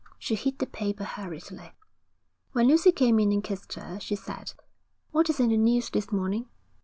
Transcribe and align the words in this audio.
She 0.17 0.33
hid 0.33 0.57
the 0.57 0.65
paper 0.65 1.03
hurriedly. 1.03 1.73
When 2.53 2.67
Lucy 2.67 2.91
came 2.91 3.19
in 3.19 3.31
and 3.31 3.43
kissed 3.43 3.73
her, 3.73 3.99
she 3.99 4.15
said: 4.15 4.53
'What 5.11 5.29
is 5.29 5.37
the 5.37 5.45
news 5.45 5.91
this 5.91 6.11
morning?' 6.11 6.47